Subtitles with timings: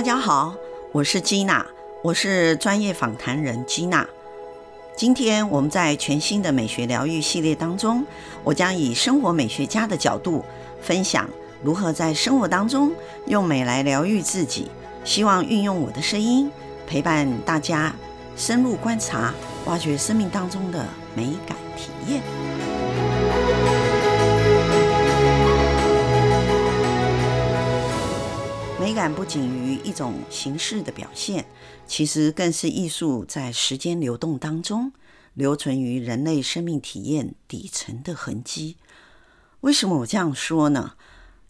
[0.00, 0.54] 大家好，
[0.92, 1.66] 我是吉娜，
[2.02, 4.08] 我是专业访谈人吉娜。
[4.96, 8.02] 今天我们在全新的美学疗愈系列当中，
[8.42, 10.42] 我将以生活美学家的角度
[10.80, 11.28] 分享
[11.62, 12.90] 如何在生活当中
[13.26, 14.70] 用美来疗愈自己。
[15.04, 16.50] 希望运用我的声音
[16.86, 17.94] 陪伴大家
[18.36, 19.34] 深入观察，
[19.66, 20.82] 挖掘生命当中的
[21.14, 22.49] 美感体验。
[28.80, 31.44] 美感不仅于一种形式的表现，
[31.86, 34.90] 其实更是艺术在时间流动当中
[35.34, 38.78] 留存于人类生命体验底层的痕迹。
[39.60, 40.94] 为什么我这样说呢？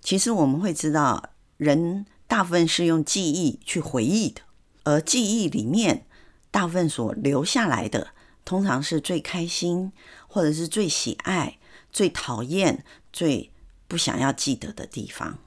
[0.00, 4.40] 其实我们会知道，人大部分是用记忆去回忆的，
[4.82, 6.06] 而记忆里面
[6.50, 8.08] 大部分所留下来的，
[8.44, 9.92] 通常是最开心，
[10.26, 11.58] 或者是最喜爱、
[11.92, 13.52] 最讨厌、最
[13.86, 15.38] 不想要记得的地方。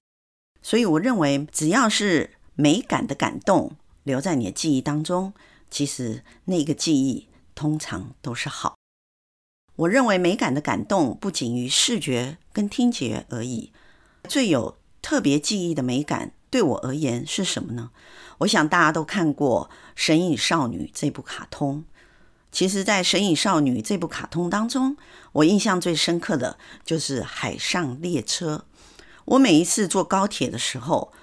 [0.63, 5.33] 所以我认为，只要是美感的感动留在你的记忆当中，
[5.69, 8.75] 其实那个记忆通常都是好。
[9.75, 13.71] 我认为美感的感动不仅于视觉跟听觉而已，
[14.29, 17.91] 最有特别记忆的美感对我而言是什么呢？
[18.39, 21.83] 我想大家都看过《神隐少女》这部卡通。
[22.51, 24.95] 其实，在《神隐少女》这部卡通当中，
[25.31, 28.65] 我印象最深刻的就是海上列车。
[29.25, 31.13] 我每一次坐高铁的时候，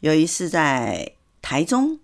[0.00, 1.98] 有一次在台中，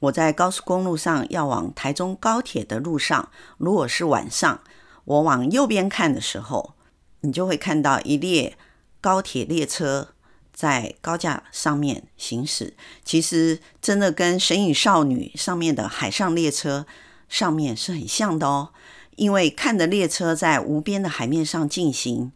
[0.00, 4.60] 我在高速公路上要往台中高铁的路上，如果是晚上，
[5.04, 6.74] 我往右边看的时候，
[7.20, 8.56] 你就会看到一列
[9.02, 10.08] 高铁列车
[10.54, 12.74] 在高架上面行驶。
[13.04, 16.86] 其实真的跟《神隐少女》上面的海上列车
[17.28, 18.70] 上面是很像的哦，
[19.16, 22.32] 因为看着列车在无边的海面上进行，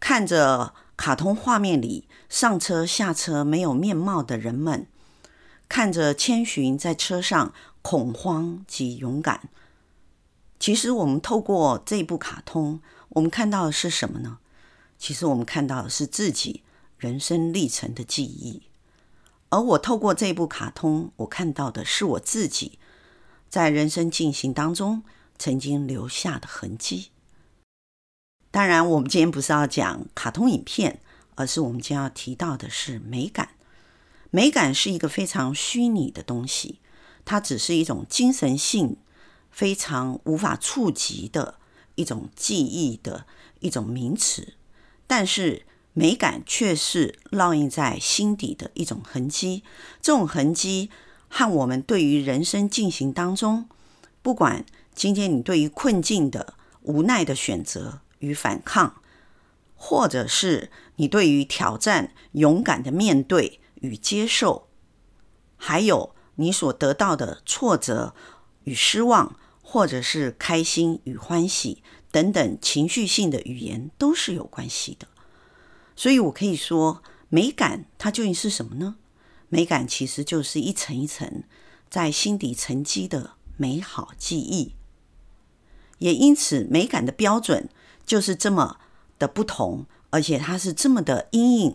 [0.00, 0.72] 看着。
[0.96, 4.86] 卡通画面里上车下车没有面貌的人们，
[5.68, 9.48] 看着千寻在车上恐慌及勇敢。
[10.58, 14.38] 其实我们透过这部卡通，我们看到的是什么呢？
[14.98, 16.62] 其实我们看到的是自己
[16.98, 18.62] 人生历程的记忆。
[19.50, 22.78] 而我透过这部卡通，我看到的是我自己
[23.48, 25.02] 在人生进行当中
[25.38, 27.10] 曾经留下的痕迹。
[28.56, 31.00] 当然，我们今天不是要讲卡通影片，
[31.34, 33.50] 而是我们将要提到的是美感。
[34.30, 36.78] 美感是一个非常虚拟的东西，
[37.26, 38.96] 它只是一种精神性
[39.50, 41.56] 非常无法触及的
[41.96, 43.26] 一种记忆的
[43.60, 44.54] 一种名词。
[45.06, 49.64] 但是，美感却是烙印在心底的一种痕迹。
[50.00, 50.88] 这种痕迹
[51.28, 53.68] 和我们对于人生进行当中，
[54.22, 58.00] 不管今天你对于困境的无奈的选择。
[58.18, 59.02] 与反抗，
[59.74, 64.68] 或者是你对于挑战勇敢的面对与接受，
[65.56, 68.14] 还有你所得到的挫折
[68.64, 75.06] 与失望，或者是开心与欢喜等等情绪性的语言，都是有关系的。
[75.94, 78.96] 所以我可以说，美感它究竟是什么呢？
[79.48, 81.44] 美感其实就是一层一层
[81.88, 84.74] 在心底沉积的美好记忆，
[85.98, 87.68] 也因此美感的标准。
[88.06, 88.78] 就是这么
[89.18, 91.74] 的不同，而且它是这么的因应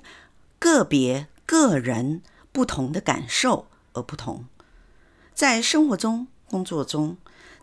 [0.57, 2.21] 个别个人
[2.51, 4.45] 不同的感受而不同。
[5.33, 7.17] 在生活中、工作中，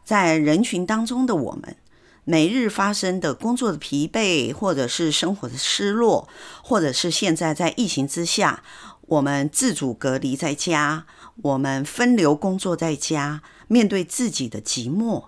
[0.05, 1.77] 在人群当中的我们，
[2.25, 6.29] 每日发生的工作的疲惫，或者是生活的失落，
[6.63, 8.63] 或者是现在在疫情之下，
[9.03, 11.07] 我们自主隔离在家，
[11.37, 15.27] 我们分流工作在家，面对自己的寂寞，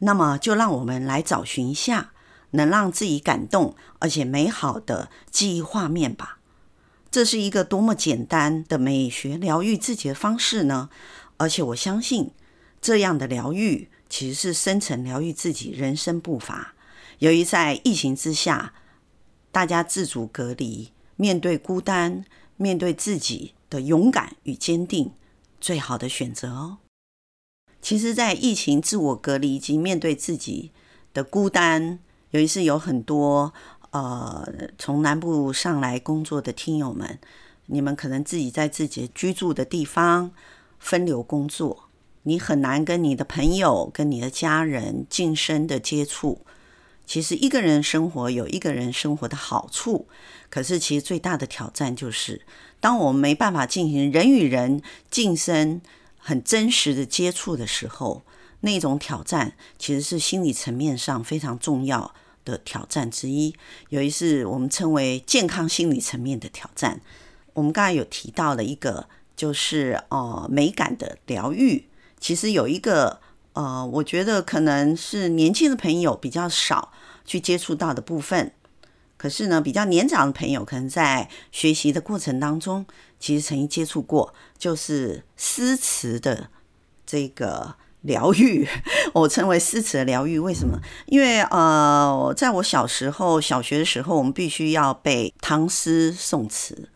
[0.00, 2.12] 那么就让我们来找寻一下。
[2.56, 6.38] 能让自己感动而且美好的记忆画面吧，
[7.10, 10.90] 这是一个多么简单的美学疗愈自己的方式呢？
[11.36, 12.32] 而且我相信，
[12.80, 16.74] 这样的疗愈其实是深层疗愈自己人生步伐。
[17.20, 18.74] 由于在疫情之下，
[19.52, 22.24] 大家自主隔离，面对孤单，
[22.56, 25.12] 面对自己的勇敢与坚定，
[25.60, 26.78] 最好的选择哦。
[27.80, 30.72] 其实，在疫情自我隔离以及面对自己
[31.14, 32.00] 的孤单。
[32.36, 33.54] 尤其是有很多
[33.92, 34.46] 呃
[34.78, 37.18] 从南部上来工作的听友们，
[37.64, 40.30] 你们可能自己在自己居住的地方
[40.78, 41.88] 分流工作，
[42.24, 46.42] 你很难跟你的朋友、跟你的家人近身的接触。
[47.06, 50.06] 其实一个人生活有一个人生活的好处，
[50.50, 52.42] 可是其实最大的挑战就是，
[52.80, 55.80] 当我们没办法进行人与人近身
[56.18, 58.24] 很真实的接触的时候。
[58.60, 62.12] 那种挑战其实是心理层面上非常重要
[62.46, 63.54] 的挑战之一，
[63.90, 67.02] 有一是我们称为健康心理层面的挑战。
[67.52, 69.06] 我们刚才有提到了一个
[69.36, 71.84] 就是呃美感的疗愈。
[72.18, 73.20] 其实有一个
[73.52, 76.92] 呃，我觉得可能是年轻的朋友比较少
[77.24, 78.52] 去接触到的部分。
[79.18, 82.84] 可是呢，比较年长的朋友可能在学习的过程当中，
[83.18, 86.50] 其实曾经接触过，就是诗词的
[87.06, 87.74] 这个
[88.06, 88.66] 疗愈。
[89.12, 90.80] 我称为诗词的疗愈，为什么？
[91.06, 96.88] 因为呃，在我小时候小学的时候，我们必须要背唐诗宋词，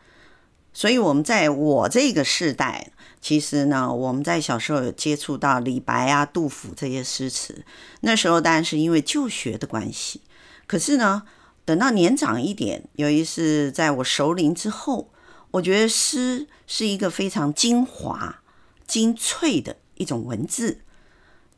[0.73, 2.91] 所以我们在我这个世代，
[3.21, 7.65] 其实呢，我们在小时候有接触到李白啊、杜甫这些诗词。
[8.01, 10.23] 那时候当然是因为就学的关系，
[10.67, 11.25] 可是呢。
[11.67, 15.13] 等到年长一点，尤其是在我熟龄之后，
[15.53, 18.43] 我觉得诗是一个非常精华、
[18.89, 20.81] 精粹的一种文字。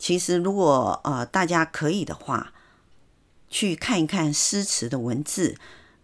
[0.03, 2.53] 其实，如果呃大家可以的话，
[3.49, 5.55] 去看一看诗词的文字，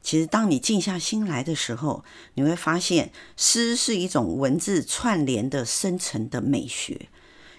[0.00, 2.04] 其实当你静下心来的时候，
[2.34, 7.08] 你会发现诗是一种文字串联的深层的美学。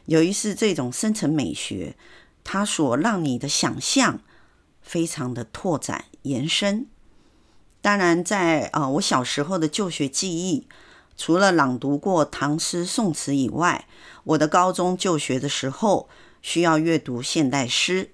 [0.05, 1.97] 由于是这种深层美学，
[2.45, 4.21] 它所让你的想象。
[4.81, 6.87] 非常的拓展延伸，
[7.81, 10.65] 当然在啊、呃，我小时候的就学记忆，
[11.17, 13.87] 除了朗读过唐诗宋词以外，
[14.23, 16.07] 我的高中就学的时候
[16.41, 18.11] 需要阅读现代诗。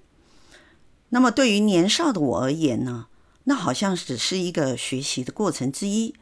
[1.10, 3.06] 那么对于年少的我而言呢，
[3.44, 6.14] 那好像只是一个学习的过程之一。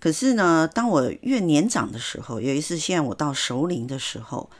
[0.00, 4.50] 可是呢，当我越年长的时候，有一次现在我到熟龄的时候，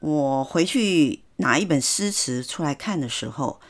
[0.00, 3.60] 我回去拿一本诗词出来看的时候。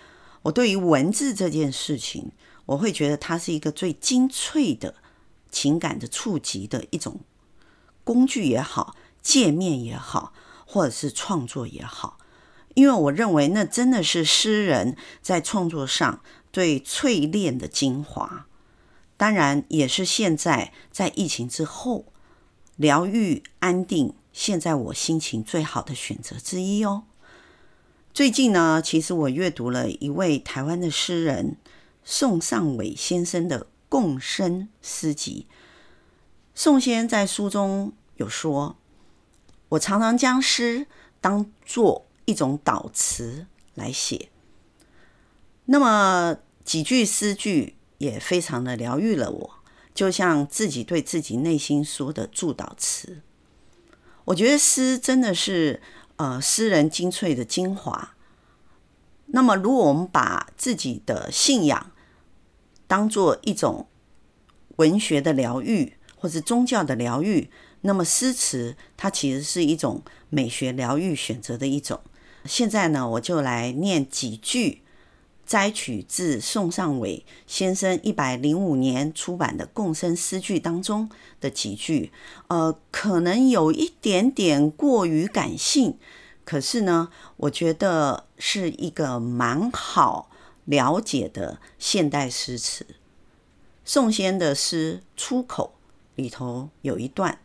[0.43, 2.31] 我对于文字这件事情，
[2.67, 4.95] 我会觉得它是一个最精粹的
[5.51, 7.19] 情感的触及的一种
[8.05, 10.33] 工具也好，界面也好，
[10.65, 12.19] 或者是创作也好，
[12.77, 16.21] 因为我认为那真的是诗人在创作上
[16.53, 18.47] 对淬炼的精华。
[19.17, 22.05] 当然，也是现在在疫情之后
[22.77, 27.05] 疗愈安定，现在我心情最好的选择之一哦。
[28.13, 31.57] 最近呢，其实我阅读了一位台湾的诗人
[32.05, 35.47] 宋尚伟先生的《共生》诗集。
[36.55, 38.77] 宋先生在书中有说
[39.71, 40.87] ：“我常常将诗
[41.23, 44.29] 当做一种导词来写，
[45.65, 49.51] 那么几句诗句也非常的疗愈了我，
[49.95, 53.23] 就像自己对自己内心说的祝祷词。
[54.27, 55.81] 我觉得诗真的是。”
[56.19, 58.15] 呃，诗人精粹的精华。
[59.27, 61.91] 那么，如果我们把自己的信仰
[62.87, 63.87] 当做一种
[64.77, 67.51] 文学的疗愈，或是宗教的疗愈，
[67.83, 72.01] 那么诗词它其实是一种美学疗愈选择的一种。
[72.49, 74.83] 现在呢，我就来念几句。
[75.47, 81.09] 摘取自宋尚伟先生一百零五年出版的《共生诗句》当中
[81.41, 82.11] 的几句，
[82.49, 85.99] 呃，可能有一点点过于感性，
[86.45, 90.29] 可是呢，我觉得是一个蛮好
[90.65, 92.85] 了解的现代诗词。
[93.85, 95.75] 宋先的诗《出口》
[96.21, 97.39] 里头有一段：“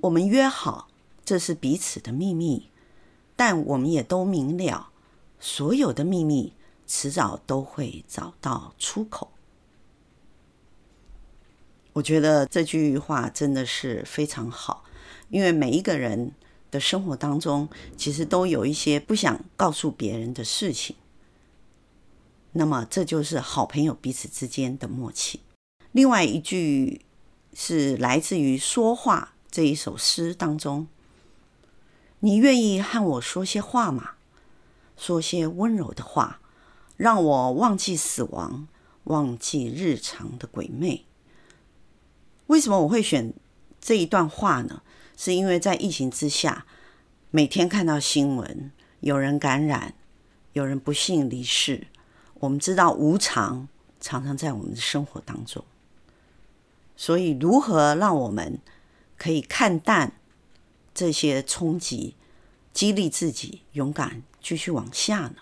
[0.00, 0.88] 我们约好，
[1.22, 2.70] 这是彼此的秘密，
[3.36, 4.90] 但我们也都明了。”
[5.38, 6.54] 所有的秘密
[6.86, 9.30] 迟早都会找到出口。
[11.92, 14.84] 我觉得这句话真的是非常好，
[15.28, 16.32] 因为每一个人
[16.70, 20.96] 的生活当中，其实都有一些不想告诉别人的事情。
[22.52, 25.40] 那么，这就是好朋友彼此之间的默契。
[25.92, 27.02] 另外一句
[27.52, 30.86] 是来自于《说话》这一首诗当中
[32.20, 34.12] ：“你愿意和我说些话吗？”
[34.96, 36.40] 说些温柔的话，
[36.96, 38.66] 让我忘记死亡，
[39.04, 41.04] 忘记日常的鬼魅。
[42.46, 43.34] 为什么我会选
[43.80, 44.82] 这一段话呢？
[45.16, 46.64] 是因为在疫情之下，
[47.30, 48.70] 每天看到新闻，
[49.00, 49.94] 有人感染，
[50.52, 51.88] 有人不幸离世。
[52.40, 53.68] 我们知道无常
[54.00, 55.64] 常常在我们的生活当中，
[56.96, 58.60] 所以如何让我们
[59.18, 60.12] 可以看淡
[60.96, 62.16] 这些冲击，
[62.72, 64.22] 激励自己勇敢？
[64.40, 65.36] 继续往下呢。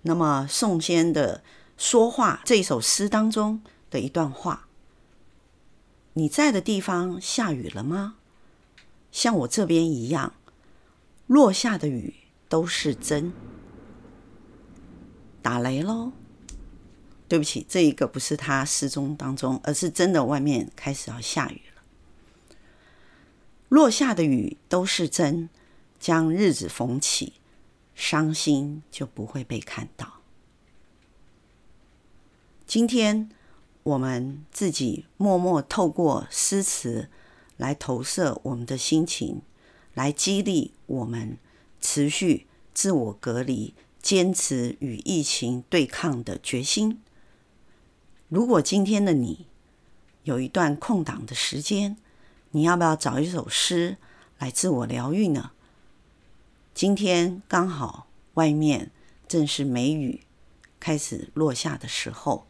[0.00, 1.44] 那么宋先的
[1.76, 3.60] 说话这首诗当中
[3.90, 4.66] 的一段话：
[6.14, 8.14] 你在的地方下雨了吗？
[9.10, 10.32] 像我这边一样，
[11.26, 12.14] 落下的雨
[12.48, 13.32] 都是真。
[15.42, 16.12] 打雷喽！
[17.28, 21.60] 对不起，这一个不是他诗中当中，而是真的外面开始要下雨。
[23.72, 25.48] 落下的雨都是真，
[25.98, 27.32] 将日子缝起。
[27.94, 30.20] 伤心就不会被看到。
[32.66, 33.30] 今天
[33.82, 37.08] 我们自己默默透过诗词
[37.56, 39.40] 来投射我们的心情，
[39.94, 41.38] 来激励我们
[41.80, 47.00] 持续自我隔离、坚持与疫情对抗的决心。
[48.28, 49.46] 如果今天的你
[50.24, 51.96] 有一段空档的时间，
[52.54, 53.96] 你要不要找一首诗
[54.38, 55.52] 来自我疗愈呢？
[56.74, 58.90] 今天刚好外面
[59.26, 60.20] 正是梅雨
[60.78, 62.46] 开始落下的时候，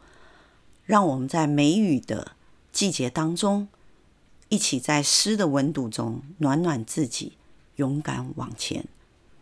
[0.85, 2.33] 让我们在梅雨的
[2.73, 3.69] 季节当中，
[4.49, 7.37] 一起在诗的温度中暖暖自己，
[7.77, 8.85] 勇敢往前。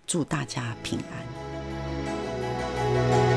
[0.06, 3.31] 祝大家平安。